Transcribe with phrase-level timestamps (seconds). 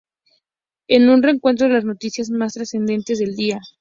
[0.87, 3.61] Es un recuento de las noticias más trascendentales del día.